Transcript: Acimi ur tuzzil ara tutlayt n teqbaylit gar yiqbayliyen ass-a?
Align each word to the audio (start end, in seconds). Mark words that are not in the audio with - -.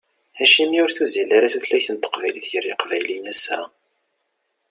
Acimi 0.43 0.77
ur 0.85 0.91
tuzzil 0.95 1.29
ara 1.37 1.51
tutlayt 1.53 1.87
n 1.91 1.97
teqbaylit 1.97 2.45
gar 2.51 2.65
yiqbayliyen 2.67 3.31
ass-a? 3.33 3.59